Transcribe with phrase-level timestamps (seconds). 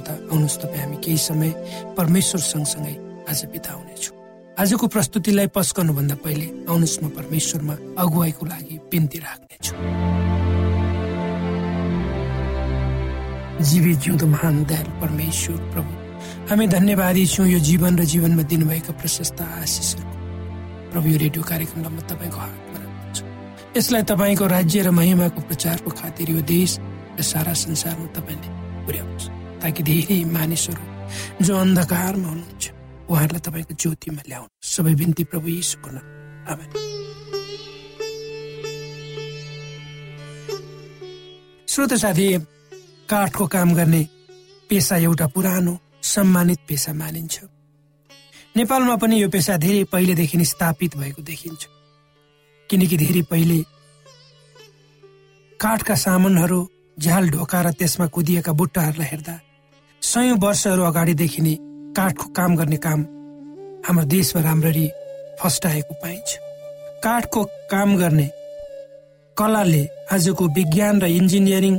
[0.00, 1.50] श्रोता आउनुहोस् तपाईँ हामी केही समय
[1.96, 2.94] परमेश्वर सँगसँगै
[3.28, 4.16] आज बिताउनेछौँ।
[4.56, 9.74] आजको प्रस्तुतिलाई पस्कनुभन्दा पहिले आउनुहोस् म परमेश्वरमा अगुवाईको लागि बिन्ती राख्नेछु।
[13.60, 15.92] जीवी जिउँदो महान दयाल परमेश्वर प्रभु
[16.48, 20.04] हामी धन्यवादी छौँ यो जीवन र जीवनमा दिनुभएका प्रशस्त आशिषहरू।
[20.92, 23.24] प्रभु यो रेडियो कार्यक्रमलाई म तपाईँको हातमा राख्दछु।
[23.76, 26.70] यसलाई तपाईँको राज्य र महिमाको प्रचारको खातिर यो देश
[27.18, 28.48] र सारा संसारमा तपाईँले
[28.88, 32.64] पुर्याउनुहोस्। ताकि धेरै मानिसहरू जो अन्धकारमा हुनुहुन्छ
[33.10, 36.60] उहाँहरूलाई तपाईँको ज्योतिमा ल्याउनु। सबै बिन्ती प्रभु यीशुको नाम।
[41.68, 42.26] श्रोत साथी
[43.10, 44.02] काठको काम गर्ने
[44.70, 47.36] पेसा एउटा पुरानो सम्मानित पेसा मानिन्छ।
[48.56, 51.62] नेपालमा पनि यो पेसा धेरै पहिलेदेखि स्थापित भएको देखिन्छ।
[52.70, 53.58] किनकि धेरै पहिले
[55.60, 56.60] काठका सामानहरू
[56.98, 59.34] झ्याल ढोका र त्यसमा कुदिएका बुट्टाहरूलाई हेर्दा
[60.02, 61.54] सयौं वर्षहरू अगाडिदेखि नै
[61.96, 63.00] काठको काम गर्ने काम
[63.86, 64.86] हाम्रो देशमा राम्ररी
[65.40, 66.28] फस्टाएको पाइन्छ।
[67.04, 67.40] काठको
[67.72, 68.28] काम गर्ने
[69.36, 71.74] कलाले आजको विज्ञान र इन्जिनियरिङ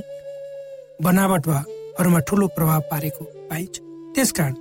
[1.01, 3.75] बनावटहरूमा ठुलो प्रभाव पारेको पाइन्छ।
[4.15, 4.53] त्यसकारण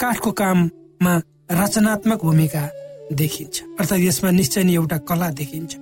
[0.00, 1.14] काठको काममा
[1.52, 2.64] रचनात्मक भूमिका
[3.12, 5.72] देखिन्छ। अर्थात् यसमा निश्चय नै एउटा कला देखिन्छ।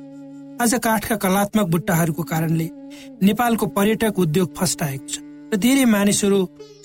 [0.62, 2.69] आज काठका कलात्मक बुट्टाहरूको कारणले
[3.23, 6.38] नेपालको पर्यटक उद्योग फस्टाएको छ। र धेरै मानिसहरू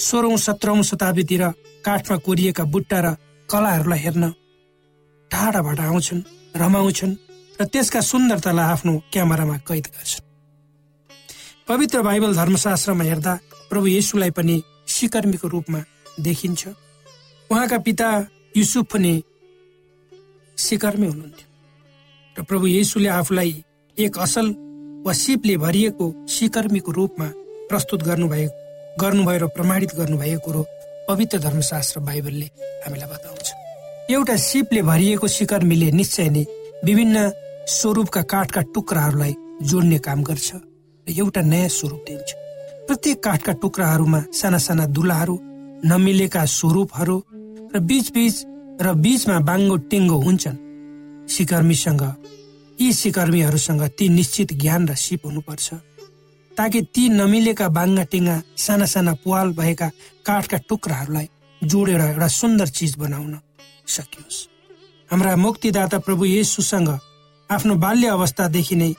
[0.08, 1.44] सोह्रौं सत्रौं शताब्दीतिर
[1.86, 3.08] काठमा कोरिएका बुट्टा र
[3.50, 4.24] कलाहरूलाई हेर्न
[5.32, 6.22] टाढाबाट आउँछन्
[6.62, 7.20] रमाउँछन्
[7.60, 10.26] र त्यसका सुन्दरतालाई आफ्नो क्यामेरामा कैद गर्छन्।
[11.68, 13.34] पवित्र बाइबल धर्मशास्त्रमा हेर्दा
[13.70, 14.56] प्रभु येसुलाई पनि
[14.88, 15.80] सिकर्मीको रूपमा
[16.20, 16.62] देखिन्छ।
[17.50, 18.08] उहाँका पिता
[18.58, 19.14] युसुफ पनि
[20.58, 21.48] सिकर्मी हुनुहुन्थ्यो।
[22.36, 23.52] र प्रभु येसुले आफूलाई
[23.98, 24.48] एक असल
[25.06, 27.28] वा सिपले भरिएको सिकर्मीको रूपमा
[27.72, 28.50] प्रस्तुत गर्नुभयो
[29.00, 30.62] गर्नुभयो र प्रमाणित गर्नुभएको कुरो
[31.08, 32.48] पवित्र धर्मशास्त्र बाइबलले
[32.84, 33.48] हामीलाई बताउँछ।
[34.12, 36.44] एउटा सिपले भरिएको सिकर्मीले निश्चय नै
[36.84, 37.18] विभिन्न
[37.72, 39.34] स्वरूपका काठका टुक्राहरूलाई
[39.70, 40.50] जोड्ने काम गर्छ
[41.08, 42.30] र एउटा नयाँ स्वरूप दिन्छ।
[42.88, 45.36] प्रत्येक काठका टुक्राहरूमा साना साना दुलाहरू
[45.88, 47.18] नमिलेका स्वरूपहरू
[47.72, 48.36] र बीच बीच
[48.84, 50.58] र बीचमा बाङ्गो टेङ्गो हुन्छन्।
[51.30, 52.04] सिकर्मीसँग
[52.82, 55.68] यी सिकर्मीहरूसँग ती निश्चित ज्ञान र सिप हुनुपर्छ।
[56.58, 59.88] ताकि ती नमिलेका बाङ्गा टेङ्गा साना साना पुवाल भएका
[60.26, 61.28] काठका टुक्राहरूलाई
[61.62, 63.34] जोडेर एउटा सुन्दर चिज बनाउन
[63.88, 64.38] सकियोस्।
[65.10, 66.90] हाम्रा मुक्तिदाता प्रभु येसुसँग
[67.50, 68.92] आफ्नो बाल्य अवस्थादेखि नै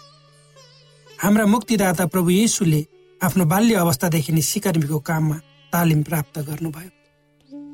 [1.23, 2.81] हाम्रा मुक्तिदाता प्रभु येसुले
[3.21, 5.37] आफ्नो बाल्य अवस्थादेखि नै सिकर्मीको काममा
[5.73, 6.91] तालिम प्राप्त गर्नुभयो।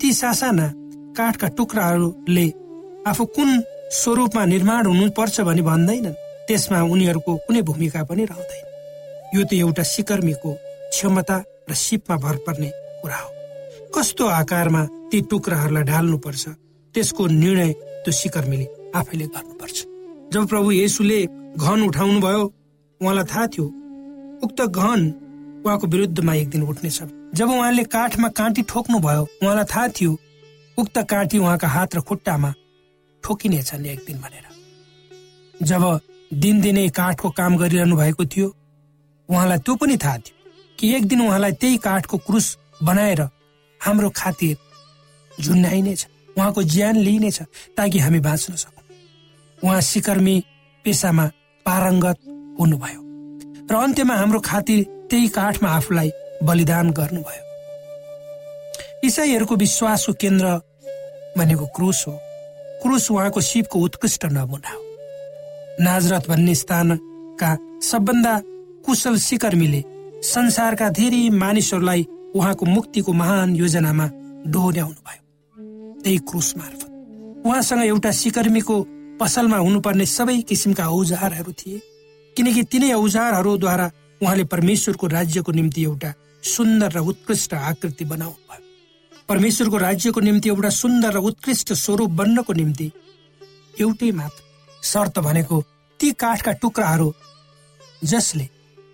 [0.01, 0.67] ती सासाना
[1.17, 2.47] काठका टुक्राहरूले
[3.11, 3.51] आफू कुन
[4.01, 8.68] स्वरूपमा निर्माण हुनुपर्छ भनी भन्दैनन् त्यसमा उनीहरूको कुनै भूमिका पनि रहँदैन।
[9.35, 10.51] यो त एउटा सिकर्मीको
[10.91, 11.37] क्षमता
[11.69, 12.71] र सिपमा भर पर्ने
[13.03, 13.31] कुरा हो।
[13.95, 16.45] कस्तो आकारमा ती टुक्राहरूलाई ढाल्नुपर्छ
[16.95, 17.73] त्यसको निर्णय
[18.05, 18.67] त्यो सिकर्मीले
[18.97, 19.77] आफैले गर्नुपर्छ।
[20.33, 21.21] जब प्रभु येसुले
[21.57, 22.43] घन उठाउनु भयो
[23.01, 23.67] उहाँलाई थाहा थियो
[24.45, 25.01] उक्त घन
[25.65, 26.99] उहाँको विरुद्धमा एक दिन उठ्नेछ।
[27.35, 30.13] जब उहाँले काठमा काँटी ठोक्नु भयो उहाँलाई थाहा थियो
[30.79, 32.53] उक्त काँटी उहाँका हात र खुट्टामा
[33.25, 34.47] ठोकिनेछन् एक दिन भनेर।
[35.61, 35.83] जब
[36.33, 38.49] दिनदिनै काठको काम गरिरहनु भएको थियो
[39.29, 40.37] उहाँलाई त्यो पनि थाहा थियो
[40.79, 42.47] कि एक दिन उहाँलाई त्यही काठको क्रुस
[42.83, 43.21] बनाएर
[43.81, 44.57] हाम्रो खातिर
[45.43, 46.07] झुन्डाइनेछ
[46.39, 47.43] उहाँको ज्यान लिइनेछ
[47.77, 48.85] ताकि हामी बाँच्न सकौँ।
[49.65, 50.37] उहाँ सिकर्मी
[50.85, 51.27] पेसामा
[51.67, 52.19] पारङ्गत
[52.61, 53.01] हुनुभयो
[53.71, 56.11] र अन्त्यमा हाम्रो खातिर त्यही काठमा आफूलाई
[56.43, 57.45] बलिदान गर्नुभयो।
[59.05, 60.47] इसाईहरूको विश्वासको केन्द्र
[61.37, 62.15] भनेको क्रुस हो।
[62.83, 64.83] क्रुस उहाँको शिवको उत्कृष्ट नमुना हो।
[65.81, 67.51] नाजरत भन्ने स्थानका
[67.83, 68.35] सबभन्दा
[68.89, 69.81] कुशल सिकर्मीले
[70.25, 74.07] संसारका धेरै मानिसहरूलाई उहाँको मुक्तिको महान योजनामा
[74.49, 75.23] डोर्याउनु भयो।
[76.03, 76.89] त्यही क्रुस मार्फत
[77.47, 78.77] उहाँसँग एउटा सिकर्मीको
[79.21, 81.79] पसलमा हुनुपर्ने सबै किसिमका औजारहरू थिए
[82.37, 83.91] किनकि तिनै औजारहरूद्वारा
[84.21, 88.67] उहाँले परमेश्वरको राज्यको निम्ति एउटा सुन्दर र उत्कृष्ट आकृति बनाउनु भयो।
[89.29, 92.93] परमेश्वरको राज्यको निम्ति एउटा सुन्दर र उत्कृष्ट स्वरूप बन्नको निम्ति
[93.81, 94.43] एउटै मात्र
[94.83, 95.65] शर्त भनेको
[96.01, 97.13] ती काठका टुक्राहरू
[98.05, 98.49] जसले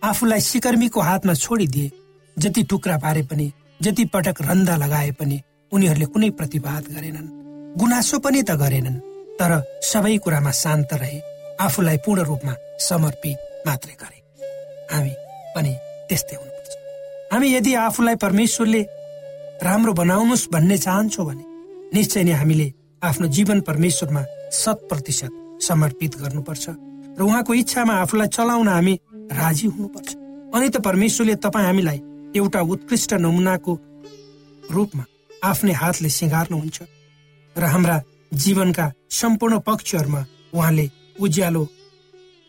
[0.04, 1.90] आफूलाई सिकर्मीको हातमा छोडिदिए
[2.36, 3.46] जति टुक्रा पारे पनि
[3.82, 5.40] जति पटक रन्दा लगाए पनि
[5.72, 7.28] उनीहरूले कुनै प्रतिवाद गरेनन्।
[7.80, 9.02] गुनासो पनि त गरेनन्
[9.38, 9.52] तर
[9.90, 11.18] सबै कुरामा शान्त रहे
[11.60, 12.54] आफूलाई पूर्ण रूपमा
[12.88, 14.18] समर्पित मात्रै गरे।
[14.92, 15.12] हामी
[15.54, 15.72] पनि
[16.08, 16.72] त्यस्तै हुनुपर्छ।
[17.32, 18.82] हामी यदि आफूलाई परमेश्वरले
[19.66, 21.44] राम्रो बनाउनुहोस् भन्ने चाहन्छौँ भने
[21.94, 22.68] निश्चय नै हामीले
[23.02, 25.32] आफ्नो जीवन परमेश्वरमा शत प्रतिशत
[25.68, 26.64] समर्पित गर्नुपर्छ।
[27.18, 28.94] र उहाँको इच्छामा आफूलाई चलाउन हामी
[29.32, 30.10] राजी हुनुपर्छ।
[30.54, 31.98] अनि त परमेश्वरले तपाईँ हामीलाई
[32.36, 33.72] एउटा उत्कृष्ट नमुनाको
[34.70, 35.04] रूपमा
[35.44, 36.78] आफ्नै हातले सिँगार्नुहुन्छ
[37.56, 37.96] र हाम्रा
[38.32, 40.20] जीवनका सम्पूर्ण पक्षहरूमा
[40.54, 40.86] उहाँले
[41.20, 41.62] उज्यालो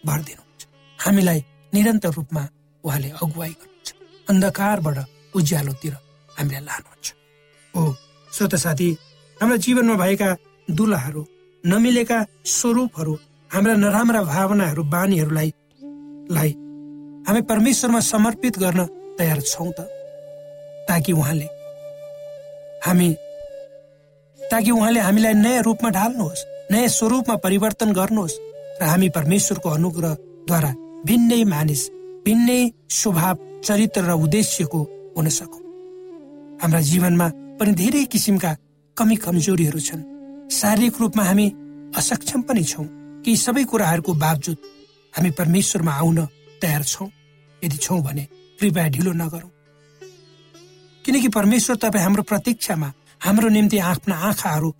[0.05, 0.61] भरिदिनुहुन्छ
[0.99, 1.39] हामीलाई
[1.73, 2.43] निरन्तर रूपमा
[2.83, 3.89] उहाँले अगुवाई गर्नुहुन्छ।
[4.29, 4.97] अन्धकारबाट
[5.35, 5.93] उज्यालोतिर
[6.37, 7.07] हामीलाई लानुहुन्छ।
[7.73, 7.81] हो
[8.31, 8.89] श्रोत साथी
[9.37, 10.29] हाम्रा जीवनमा भएका
[10.67, 11.21] दुलाहरू
[11.63, 13.13] नमिलेका स्वरूपहरू
[13.51, 15.49] हाम्रा नराम्रा भावनाहरू बानीहरूलाई
[16.31, 16.51] लाई
[17.27, 18.85] हामी परमेश्वरमा समर्पित गर्न
[19.17, 19.89] तयार छौँ त।
[20.87, 21.47] ताकि उहाँले
[22.85, 23.09] हामी
[24.39, 28.39] ताकि उहाँले हामीलाई नयाँ रूपमा ढाल्नुहोस् नयाँ स्वरूपमा परिवर्तन गर्नुहोस्
[28.81, 30.71] र हामी परमेश्वरको अनुग्रहद्वारा
[31.05, 31.81] भिन्नै मानिस
[32.25, 32.59] भिन्नै
[32.93, 34.81] स्वभाव चरित्र र उद्देश्यको
[35.17, 35.63] हुन सकौँ।
[36.61, 37.27] हाम्रा जीवनमा
[37.57, 38.51] पनि धेरै किसिमका
[38.97, 40.01] कमी कमजोरीहरू छन्।
[40.51, 41.47] शारीरिक रूपमा हामी
[41.97, 42.87] असक्षम पनि छौँ
[43.25, 44.57] कि सबै कुराहरूको बावजुद
[45.13, 46.19] हामी परमेश्वरमा आउन
[46.65, 47.09] तयार छौँ?
[47.61, 48.27] यदि छौँ भने
[48.59, 49.51] कृपया ढिलो नगरौँ।
[51.05, 54.73] किनकि परमेश्वर तपाईँ हाम्रो प्रतीक्षामा हाम्रो निम्ति आफ्ना आँखाहरू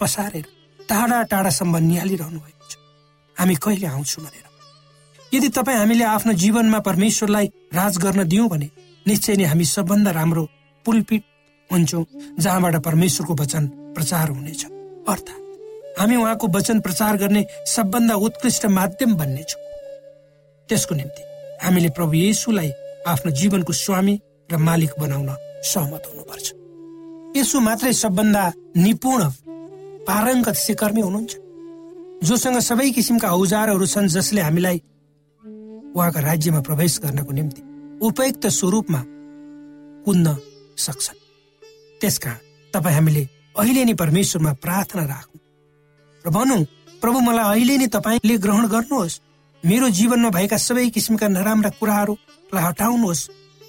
[0.00, 0.46] पसारेर
[0.80, 2.76] टाढा टाढासम्म निहालिरहनु भएको छ।
[3.36, 4.46] हामी कहिले आउँछौँ भनेर।
[5.34, 8.70] यदि तपाईँ हामीले आफ्नो जीवनमा परमेश्वरलाई राज गर्न दियौँ भने
[9.06, 10.44] निश्चय नै हामी सबभन्दा राम्रो
[10.86, 11.22] पुलपिट
[11.70, 12.04] हुन्छौँ
[12.40, 19.67] जहाँबाट परमेश्वरको वचन प्रचार हुनेछ। अर्थात् हामी उहाँको वचन प्रचार गर्ने सबभन्दा उत्कृष्ट माध्यम बन्नेछौँ।
[20.68, 21.22] त्यसको निम्ति
[21.64, 22.70] हामीले प्रभु येसुलाई
[23.06, 24.14] आफ्नो जीवनको स्वामी
[24.52, 25.30] र मालिक बनाउन
[25.64, 26.46] सहमत हुनुपर्छ।
[27.36, 28.42] यसो मात्रै सबभन्दा
[28.76, 29.20] निपुण
[30.08, 31.32] पारङ्गत सिकर्मी हुनुहुन्छ।
[32.26, 34.78] जोसँग सबै किसिमका औजारहरू छन् जसले हामीलाई
[35.96, 37.62] उहाँका राज्यमा प्रवेश गर्नको निम्ति
[38.08, 39.00] उपयुक्त स्वरूपमा
[40.04, 40.26] कुद्न
[40.76, 41.18] सक्छन्।
[42.00, 42.38] त्यसकारण
[42.72, 43.22] तपाईँ हामीले
[43.58, 45.40] अहिले नै परमेश्वरमा प्रार्थना राखौँ।
[46.24, 46.62] र भनौँ
[47.02, 49.20] प्रभु मलाई अहिले नै तपाईँले ग्रहण गर्नुहोस्।
[49.64, 53.22] मेरो जीवनमा भएका सबै किसिमका नराम्रा कुराहरूलाई हटाउनुहोस्।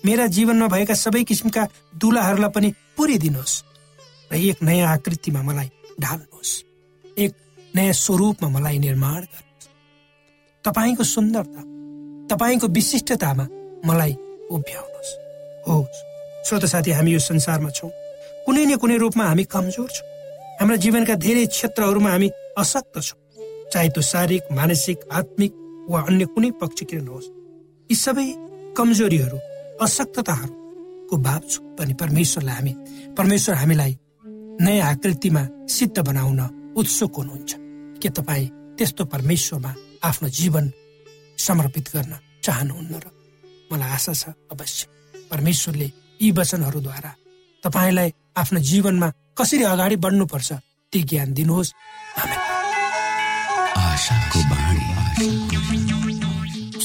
[0.05, 1.63] मेरा जीवनमा भएका सबै किसिमका
[1.98, 3.55] दुलाहरूलाई पनि पुर्याइदिनुहोस्
[4.31, 5.69] र एक नयाँ आकृतिमा मलाई
[6.00, 6.51] ढाल्नुहोस्।
[7.17, 7.31] एक
[7.75, 9.67] नयाँ स्वरूपमा मलाई निर्माण गर्नुहोस्।
[10.63, 11.62] तपाईँको सुन्दरता
[12.29, 13.46] तपाईँको विशिष्टतामा
[13.86, 14.13] मलाई
[14.48, 15.12] उभ्याउनुहोस्।
[15.67, 15.75] हो
[16.46, 17.91] श्रोत साथी हामी यो संसारमा छौँ।
[18.46, 20.08] कुनै न कुनै रूपमा हामी कमजोर छौँ।
[20.60, 23.19] हाम्रा जीवनका धेरै क्षेत्रहरूमा हामी अशक्त छौँ।
[23.74, 25.51] चाहे त्यो शारीरिक मानसिक आत्मिक
[25.91, 27.27] वा अन्य कुनै पक्ष किन नहोस्
[27.89, 28.27] यी सबै
[28.77, 29.38] कमजोरीहरू
[29.86, 32.74] अशक्तताहरूको बावजुद पनि परमेश्वरलाई हामी
[33.17, 33.93] परमेश्वर हामीलाई
[34.65, 35.43] नयाँ आकृतिमा
[35.75, 36.41] सिद्ध बनाउन
[36.79, 37.51] उत्सुक हुनुहुन्छ।
[38.01, 39.72] के तपाईँ त्यस्तो परमेश्वरमा
[40.10, 40.65] आफ्नो जीवन
[41.38, 42.13] समर्पित गर्न
[42.46, 43.05] चाहनुहुन्न र
[43.72, 44.81] मलाई आशा छ अवश्य
[45.31, 45.88] परमेश्वरले
[46.22, 47.12] यी वचनहरूद्वारा
[47.63, 48.10] तपाईँलाई
[48.41, 50.49] आफ्नो जीवनमा कसरी अगाडि बढ्नुपर्छ
[50.93, 51.73] ती ज्ञान दिनुहोस्।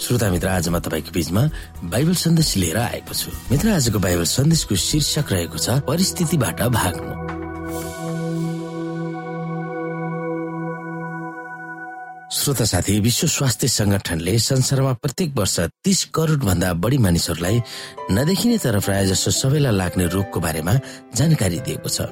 [0.00, 1.42] श्रोता मित्र आज म तपाईँको बिचमा
[1.86, 7.12] बाइबल सन्देश लिएर आएको छु। मित्र आजको बाइबल सन्देशको शीर्षक रहेको छ परिस्थितिबाट भाग्नु।
[12.34, 17.62] श्रोता साथी विश्व स्वास्थ्य संगठनले संसारमा प्रत्येक वर्ष तीस करोड भन्दा बढी मानिसहरूलाई
[18.10, 20.74] नदेखिने तर प्राय जसो सबैलाई लाग्ने रोगको बारेमा
[21.14, 22.10] जानकारी दिएको छ।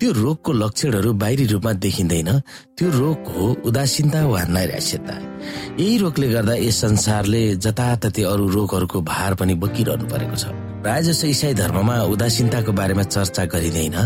[0.00, 2.28] त्यो रोगको लक्षणहरू बाहिरी रूपमा देखिँदैन।
[2.72, 5.14] त्यो रोग हो उदासीनता वा नैराश्यता।
[5.76, 10.44] यही रोगले गर्दा यस संसारले जताततै अरू रोगहरूको भार पनि बोकिरहनु परेको छ।
[10.80, 13.96] प्राय जसो इसाई धर्ममा उदासीनताको बारेमा चर्चा गरिँदैन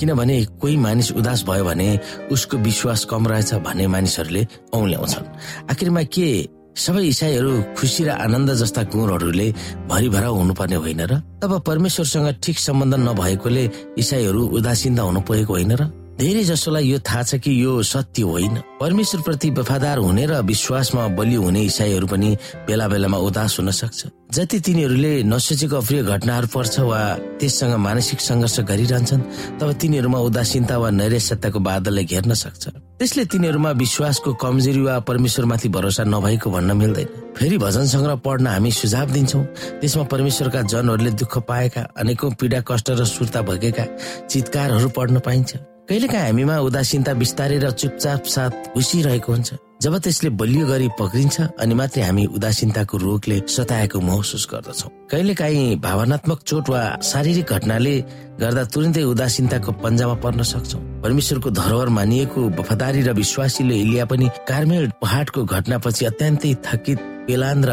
[0.00, 1.88] किनभने कोही मानिस उदास भयो भने
[2.32, 5.26] उसको विश्वास कम रहेछ भन्ने मानिसहरूले औल्याउँछन्।
[5.70, 6.28] आखिरमा के
[6.76, 9.46] सबै इसाईहरू खुसी र आनन्द जस्ता गुणहरूले
[9.88, 11.12] भरिभरा हुनुपर्ने होइन र?
[11.42, 13.64] तब परमेश्वरसँग ठिक सम्बन्ध नभएकोले
[13.98, 16.01] इसाईहरू उदासीनता हुनु पुगेको होइन र?
[16.18, 21.06] धेरै जसोलाई यो थाहा छ कि यो सत्य होइन। परमेश्वर प्रति वफादार हुने र विश्वासमा
[21.16, 22.36] बलियो हुने इसाईहरू पनि
[22.68, 24.00] बेला बेलामा उदास हुन सक्छ।
[24.32, 27.00] जति तिनीहरूले नसोचेको अप्रिय घटनाहरू पर्छ वा
[27.40, 29.22] त्यससँग मानसिक सङ्घर्ष गरिरहन्छन्
[29.60, 32.64] तब तिनीहरूमा उदासीनता वा नैराश्यताको बादलले घेर्न सक्छ।
[33.00, 38.70] त्यसले तिनीहरूमा विश्वासको कमजोरी वा परमेश्वरमाथि भरोसा नभएको भन्न मिल्दैन। फेरि भजन सङ्ग्रह पढ्न हामी
[38.70, 39.44] सुझाव दिन्छौँ।
[39.80, 43.84] त्यसमा परमेश्वरका जनहरूले दुःख पाएका अनेकौं पीडा कष्ट र सुर्ता भएका
[44.30, 49.50] चितकारहरू पढ्न पाइन्छ। कहिलेकाहीँ हामीमा उदासीनता बिस्तारै र चुपचाप साथ घुसिरहेको हुन्छ।
[49.82, 56.40] जब त्यसले बलियो गरी पक्रिन्छ अनि मात्रै हामी उदासीनताको रोगले सताएको महसुस गर्दछौ। कहिलेकाहीँ भावनात्मक
[56.46, 57.94] चोट वा शारीरिक घटनाले
[58.40, 64.84] गर्दा तुरन्तै उदासीनताको पन्जामा पर्न सक्छौ। परमेश्वरको धरोहर मानिएको वफादारी र विश्वासीले इलिया पनि कार्मेल
[65.02, 67.70] पहाडको घटनापछि अत्यन्तै थकित पेलान र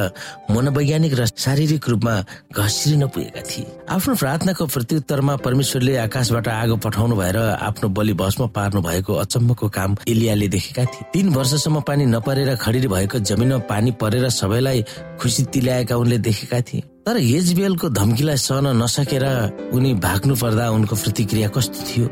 [0.52, 2.14] मनोवैज्ञानिक र शारीरिक रूपमा
[2.54, 8.82] घसिरिन पुगेका थिए। आफ्नो प्रार्थनाको प्रत्युत्तरमा परमेश्वरले आकाशबाट आगो पठाउनु भएर आफ्नो बलि भस्म पार्नु
[8.82, 14.30] भएको अचम्मको काम एलियाले देखेका थिए। तीन वर्षसम्म पानी नपरेर खडिर भएको जमिनमा पानी परेर
[14.30, 14.84] सबैलाई
[15.20, 19.26] खुसी तिल्याएका उनले देखेका थिए। तर हेजबेलको धम्कीलाई सहन नसकेर
[19.74, 22.06] उनी भाग्नु पर्दा उनको प्रतिक्रिया कस्तो थियो?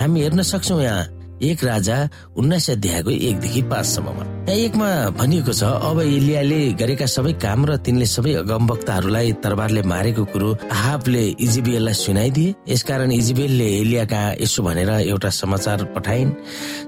[0.00, 1.04] हामी हेर्न सक्छौ यहाँ
[1.42, 1.96] एक राजा
[2.36, 8.06] उन्नाइस अध्यायको एकदेखि पाँचसम्ममा यहाँ एकमा भनिएको छ अब इलियाले गरेका सबै काम र तिनले
[8.06, 15.30] सबै अगमवक्ताहरूलाई तरबारले मारेको कुरो आहाबले इजिबियललाई सुनाइदिए। यसकारण इजिबेलले एलिया कहाँ यसो भनेर एउटा
[15.42, 16.30] समाचार पठाइन्।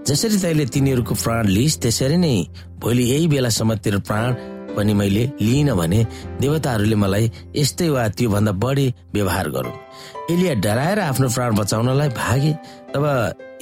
[0.08, 2.36] जसरी तैले तिनीहरूको प्राण लिइस् त्यसरी नै
[2.80, 4.32] भोलि यही बेलासम्म तेरो प्राण
[4.78, 6.00] पनि मैले लिइन भने
[6.40, 12.52] देवताहरूले मलाई यस्तै वा त्योभन्दा बढी व्यवहार गरून् एलिया डराएर आफ्नो प्राण बचाउनलाई भागे।
[12.94, 13.04] तब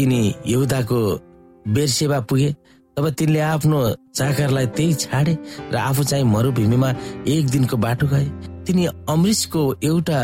[0.01, 0.99] यिनी यहुदाको
[1.75, 2.51] बेरसेवा पुगे।
[2.97, 3.79] तब तिनले आफ्नो
[4.17, 5.35] चाकरलाई त्यही छाडे
[5.73, 6.91] र आफू चाहिँ मरुभूमिमा
[7.29, 8.27] एक दिनको बाटो गए।
[8.67, 10.21] तिनी अमृषको एउटा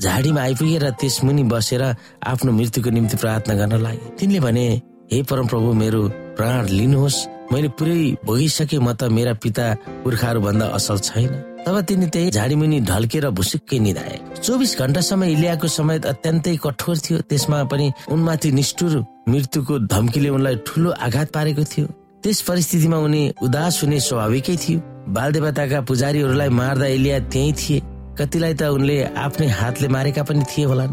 [0.00, 1.82] झाडीमा आइपुगे र त्यस मुनि बसेर
[2.22, 4.66] आफ्नो मृत्युको निम्ति प्रार्थना गर्न लागे। तिनले भने
[5.12, 6.02] हे परमप्रभु मेरो
[6.36, 7.18] प्राण लिनुहोस्।
[7.52, 9.64] मैले पुरै भोगिसके म त मेरा पिता
[10.04, 11.30] पुर्खाहरू भन्दा असल छैन।
[11.66, 17.58] तब तिनी त्यही झाडीमुनि ढल्केर भुसुक्कै निधाए। चौबिस घण्टासम्म इलियाको समय अत्यन्तै कठोर थियो। त्यसमा
[17.70, 18.92] पनि उनमाथि निष्ठुर
[19.28, 21.86] मृत्युको धम्कीले उनलाई ठुलो आघात पारेको थियो।
[22.22, 24.78] त्यस परिस्थितिमा उनी उदास हुने स्वाभाविकै थियो।
[25.10, 27.78] बालदेवताका पुजारीहरूलाई मार्दा इलिया त्यही थिए।
[28.18, 30.92] कतिलाई त उनले आफ्नै हातले मारेका पनि थिए होलान्।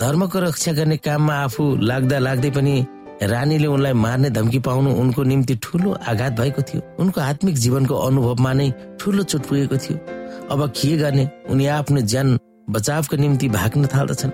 [0.00, 2.74] धर्मको रक्षा गर्ने काममा आफू लाग्दा लाग्दै पनि
[3.22, 8.52] रानीले उनलाई मार्ने धम्की पाउनु उनको निम्ति ठुलो आघात भएको थियो। उनको आत्मिक जीवनको अनुभवमा
[8.52, 9.96] नै ठुलो चोट पुगेको थियो।
[10.52, 11.28] अब के गर्ने?
[11.50, 12.38] उनी आफ्नो ज्यान
[12.70, 14.30] बचावको निम्ति भाग्न थाल्दछन्।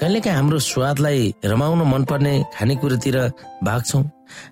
[0.00, 3.16] कहिलेकाहीँ हाम्रो स्वादलाई रमाउन मनपर्ने खानेकुरातिर
[3.64, 4.02] भाग्छौँ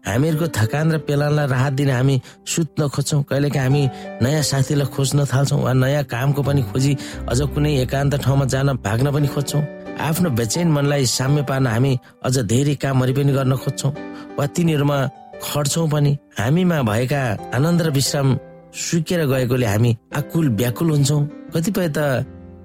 [0.06, 3.82] हामीहरूको थकान र पेलानलाई राहत दिने हामी सुत्न खोज्छौँ। कहिलेकाहीँ हामी
[4.22, 6.96] नयाँ साथीलाई खोज्न थाल्छौँ वा नयाँ कामको पनि खोजी
[7.28, 9.62] अझ कुनै एकान्त ठाउँमा जान भाग्न पनि खोज्छौँ।
[10.00, 11.92] आफ्नो बेचैन मनलाई साम्य पार्न हामी
[12.24, 13.92] अझ धेरै कामहरू पनि गर्न खोज्छौँ
[14.38, 14.98] वा तिनीहरूमा
[15.42, 17.20] खट्छौँ पनि। हामीमा भएका
[17.54, 18.28] आनन्द र विश्राम
[18.72, 21.22] सुकेर गएकोले हामी आकुल व्याकुल हुन्छौँ।
[21.54, 21.98] कतिपय त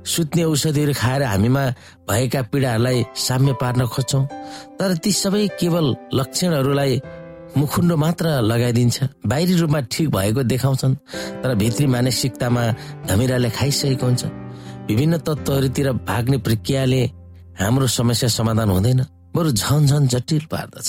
[0.07, 1.63] सुत्ने औषधिहरू खाएर हामीमा
[2.09, 4.23] भएका पीडाहरूलाई साम्य पार्न खोज्छौँ।
[4.79, 7.01] तर ती सबै केवल लक्षणहरूलाई
[7.57, 10.95] मुखुन्डो मात्र लगाइदिन्छ। बाहिरी रूपमा ठिक भएको देखाउँछन्
[11.43, 12.63] तर भित्री मानसिकतामा
[13.07, 14.23] धमिराले खाइसकेको हुन्छ।
[14.87, 17.03] विभिन्न तत्त्वहरूतिर भाग्ने प्रक्रियाले
[17.59, 19.01] हाम्रो समस्या समाधान हुँदैन।
[19.35, 20.87] बरु झन झन जटिल पार्दछ।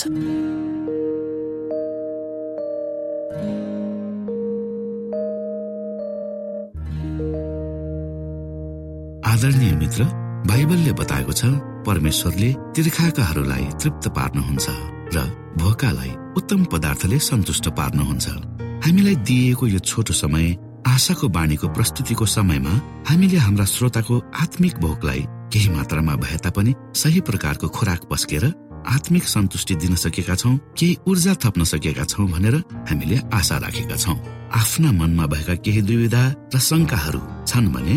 [9.28, 10.04] आदरणीय मित्र
[10.48, 11.44] बाइबलले बताएको छ
[11.86, 14.66] परमेश्वरले तिर्खाकाहरूलाई तृप्त पार्नुहुन्छ
[15.14, 15.18] र
[15.58, 18.26] भोकालाई उत्तम पदार्थले सन्तुष्ट पार्नुहुन्छ।
[18.84, 20.46] हामीलाई दिइएको यो छोटो समय
[20.88, 22.72] आशाको बाणीको प्रस्तुतिको समयमा
[23.08, 25.22] हामीले हाम्रा श्रोताको आत्मिक भोकलाई
[25.52, 28.44] केही मात्रामा भए तापनि सही प्रकारको खोराक पस्केर
[28.88, 32.56] आत्मिक सन्तुष्टि दिन सकेका छौँ केही ऊर्जा थप्न सकेका छौँ भनेर
[32.88, 34.16] हामीले आशा राखेका छौँ।
[34.60, 36.22] आफ्ना मनमा भएका केही दुविधा
[36.54, 37.96] र शङ्काहरू छन् भने